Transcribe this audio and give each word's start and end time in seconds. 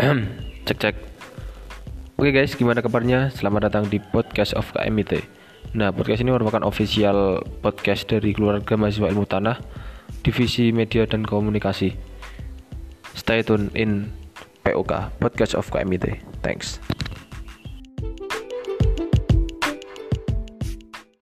cek 0.66 0.78
cek 0.80 0.96
Oke 2.16 2.32
guys, 2.32 2.56
gimana 2.56 2.80
kabarnya? 2.80 3.28
Selamat 3.32 3.68
datang 3.68 3.88
di 3.88 3.96
podcast 4.00 4.52
of 4.56 4.68
KMIT. 4.76 5.24
Nah, 5.72 5.88
podcast 5.88 6.20
ini 6.20 6.32
merupakan 6.32 6.60
official 6.68 7.40
podcast 7.64 8.04
dari 8.08 8.36
keluarga 8.36 8.76
mahasiswa 8.76 9.08
ilmu 9.08 9.24
tanah, 9.24 9.56
divisi 10.20 10.68
media 10.68 11.08
dan 11.08 11.24
komunikasi. 11.24 11.96
Stay 13.16 13.40
tune 13.40 13.72
in 13.72 14.12
POK, 14.68 15.16
podcast 15.16 15.56
of 15.56 15.68
KMIT. 15.72 16.20
Thanks. 16.44 16.76